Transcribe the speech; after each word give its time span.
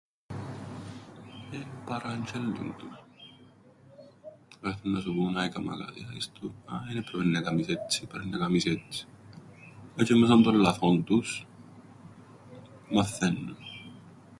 "Ε, 1.55 1.59
παραντζ̆έλλουν 1.85 2.75
τους. 2.77 3.03
Όταν 4.57 4.71
έρτουν 4.71 4.91
να 4.91 4.99
σου 4.99 5.13
πουν 5.13 5.37
""α, 5.37 5.43
έκαμα 5.43 5.75
λάθη"", 5.75 6.07
άησ' 6.13 6.31
τον, 6.39 6.53
""α, 6.65 6.75
εν 6.91 6.97
έπρεπεν 6.97 7.29
να 7.29 7.41
κάμεις 7.41 7.67
έτσι, 7.67 8.01
έπρεπεν 8.03 8.29
να 8.29 8.37
κάμεις 8.37 8.65
έτσι"". 8.65 9.07
Ε 9.95 10.03
τζ̆αι 10.03 10.19
μέσων 10.19 10.43
των 10.43 10.55
λαθών 10.55 11.03
τους, 11.03 11.45
μαθαίννουν." 12.91 13.57